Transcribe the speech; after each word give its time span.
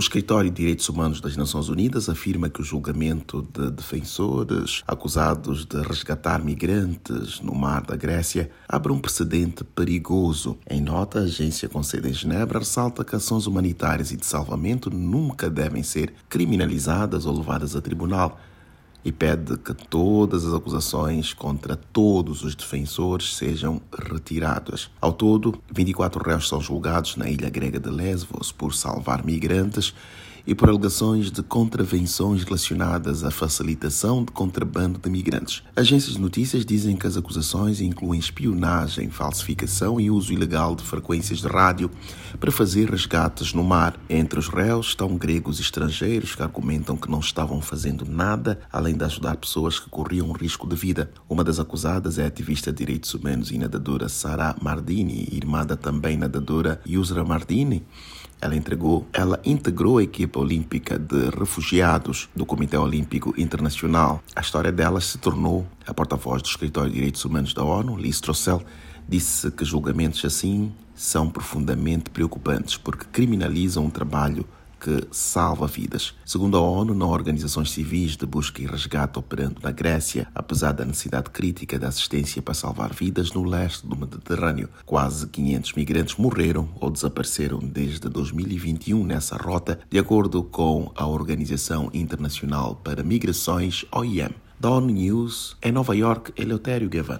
O 0.00 0.02
Escritório 0.02 0.48
de 0.48 0.56
Direitos 0.56 0.88
Humanos 0.88 1.20
das 1.20 1.36
Nações 1.36 1.68
Unidas 1.68 2.08
afirma 2.08 2.48
que 2.48 2.62
o 2.62 2.64
julgamento 2.64 3.46
de 3.52 3.70
defensores 3.70 4.82
acusados 4.88 5.66
de 5.66 5.78
resgatar 5.82 6.42
migrantes 6.42 7.38
no 7.42 7.54
mar 7.54 7.82
da 7.82 7.96
Grécia 7.96 8.50
abre 8.66 8.92
um 8.92 8.98
precedente 8.98 9.62
perigoso. 9.62 10.56
Em 10.70 10.80
nota, 10.80 11.18
a 11.18 11.24
agência 11.24 11.68
com 11.68 11.82
sede 11.82 12.08
em 12.08 12.14
Genebra 12.14 12.60
ressalta 12.60 13.04
que 13.04 13.14
ações 13.14 13.46
humanitárias 13.46 14.10
e 14.10 14.16
de 14.16 14.24
salvamento 14.24 14.88
nunca 14.88 15.50
devem 15.50 15.82
ser 15.82 16.14
criminalizadas 16.30 17.26
ou 17.26 17.36
levadas 17.36 17.76
a 17.76 17.82
tribunal 17.82 18.40
e 19.04 19.10
pede 19.10 19.56
que 19.56 19.72
todas 19.72 20.44
as 20.44 20.52
acusações 20.52 21.32
contra 21.32 21.76
todos 21.76 22.42
os 22.42 22.54
defensores 22.54 23.36
sejam 23.36 23.80
retiradas. 23.92 24.90
Ao 25.00 25.12
todo, 25.12 25.60
24 25.72 26.22
réus 26.22 26.48
são 26.48 26.60
julgados 26.60 27.16
na 27.16 27.28
ilha 27.28 27.48
grega 27.48 27.78
de 27.78 27.90
Lesbos 27.90 28.52
por 28.52 28.74
salvar 28.74 29.24
migrantes 29.24 29.94
e 30.46 30.54
por 30.54 30.68
alegações 30.68 31.30
de 31.30 31.42
contravenções 31.42 32.42
relacionadas 32.42 33.22
à 33.22 33.30
facilitação 33.30 34.24
de 34.24 34.32
contrabando 34.32 34.98
de 34.98 35.08
migrantes. 35.08 35.62
Agências 35.76 36.14
de 36.14 36.20
notícias 36.20 36.64
dizem 36.64 36.96
que 36.96 37.06
as 37.06 37.16
acusações 37.16 37.80
incluem 37.80 38.18
espionagem, 38.18 39.10
falsificação 39.10 40.00
e 40.00 40.10
uso 40.10 40.32
ilegal 40.32 40.74
de 40.74 40.82
frequências 40.82 41.38
de 41.38 41.46
rádio 41.46 41.90
para 42.38 42.50
fazer 42.50 42.90
resgates 42.90 43.52
no 43.54 43.62
mar. 43.62 43.98
Entre 44.08 44.38
os 44.38 44.48
réus 44.48 44.88
estão 44.88 45.16
gregos 45.16 45.60
estrangeiros 45.60 46.34
que 46.34 46.42
argumentam 46.42 46.96
que 46.96 47.10
não 47.10 47.20
estavam 47.20 47.60
fazendo 47.60 48.04
nada 48.04 48.58
além 48.72 48.96
de 48.96 49.04
ajudar 49.04 49.36
pessoas 49.36 49.78
que 49.78 49.88
corriam 49.88 50.32
risco 50.32 50.66
de 50.66 50.74
vida. 50.74 51.10
Uma 51.28 51.44
das 51.44 51.60
acusadas 51.60 52.18
é 52.18 52.24
a 52.24 52.26
ativista 52.26 52.72
de 52.72 52.78
direitos 52.78 53.14
humanos 53.14 53.50
e 53.50 53.58
nadadora 53.58 54.08
Sara 54.08 54.56
Mardini, 54.60 55.28
irmã 55.30 55.60
também 55.76 56.16
nadadora 56.16 56.80
Yusra 56.86 57.24
Mardini. 57.24 57.84
Ela 58.42 58.56
entregou, 58.56 59.06
ela 59.12 59.38
integrou 59.44 59.98
a 59.98 60.02
equipe 60.02 60.38
olímpica 60.38 60.98
de 60.98 61.28
refugiados 61.38 62.28
do 62.34 62.46
Comitê 62.46 62.76
Olímpico 62.76 63.34
Internacional. 63.36 64.22
A 64.34 64.40
história 64.40 64.72
dela 64.72 65.00
se 65.00 65.18
tornou 65.18 65.66
a 65.86 65.92
porta-voz 65.92 66.40
do 66.40 66.48
Escritório 66.48 66.88
de 66.88 66.96
Direitos 66.96 67.24
Humanos 67.24 67.52
da 67.52 67.62
ONU, 67.62 67.98
Liz 67.98 68.18
Trossel, 68.18 68.62
disse 69.06 69.50
que 69.50 69.64
julgamentos 69.64 70.24
assim 70.24 70.72
são 70.94 71.28
profundamente 71.28 72.08
preocupantes 72.08 72.76
porque 72.76 73.04
criminalizam 73.06 73.86
o 73.86 73.90
trabalho 73.90 74.46
que 74.80 75.06
salva 75.10 75.66
vidas. 75.66 76.14
Segundo 76.24 76.56
a 76.56 76.60
ONU, 76.60 76.94
não 76.94 77.10
organizações 77.10 77.70
civis 77.70 78.16
de 78.16 78.24
busca 78.24 78.62
e 78.62 78.66
resgate 78.66 79.18
operando 79.18 79.60
na 79.62 79.70
Grécia, 79.70 80.26
apesar 80.34 80.72
da 80.72 80.84
necessidade 80.84 81.30
crítica 81.30 81.78
de 81.78 81.84
assistência 81.84 82.40
para 82.40 82.54
salvar 82.54 82.94
vidas 82.94 83.32
no 83.32 83.44
leste 83.44 83.86
do 83.86 83.94
Mediterrâneo. 83.94 84.68
Quase 84.86 85.26
500 85.26 85.74
migrantes 85.74 86.16
morreram 86.16 86.68
ou 86.80 86.90
desapareceram 86.90 87.58
desde 87.58 88.08
2021 88.08 89.04
nessa 89.04 89.36
rota, 89.36 89.78
de 89.90 89.98
acordo 89.98 90.42
com 90.42 90.90
a 90.96 91.06
Organização 91.06 91.90
Internacional 91.92 92.74
para 92.76 93.02
Migrações, 93.02 93.84
OIM. 93.92 94.30
Da 94.60 94.70
ONU 94.70 94.90
News, 94.90 95.56
em 95.62 95.72
Nova 95.72 95.96
York, 95.96 96.34
Eleutério 96.36 96.86
Gavan. 96.90 97.18